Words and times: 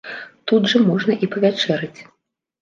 Тут 0.51 0.63
жа 0.71 0.81
можна 0.85 1.17
і 1.27 1.29
павячэраць. 1.35 1.99